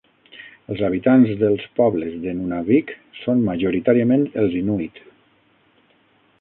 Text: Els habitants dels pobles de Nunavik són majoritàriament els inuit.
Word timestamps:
Els 0.75 0.79
habitants 0.87 1.33
dels 1.41 1.65
pobles 1.81 2.15
de 2.25 2.33
Nunavik 2.39 2.95
són 3.21 3.45
majoritàriament 3.53 4.27
els 4.45 4.59
inuit. 4.65 5.01